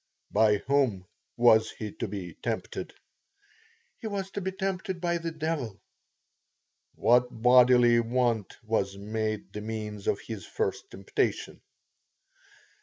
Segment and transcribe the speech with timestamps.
[0.01, 0.03] T.
[0.31, 1.05] By whom
[1.37, 2.87] was he to be tempted?
[2.89, 2.95] P.
[3.99, 5.73] He was to be tempted by the devil.
[5.73, 5.79] T.
[6.95, 11.61] What bodily want was made the means of his first temptation?